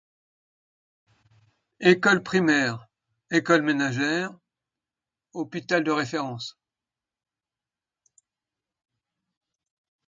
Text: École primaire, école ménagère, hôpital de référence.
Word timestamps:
École 1.79 2.23
primaire, 2.23 2.87
école 3.29 3.61
ménagère, 3.61 4.35
hôpital 5.33 5.83
de 5.83 5.91
référence. 5.91 6.57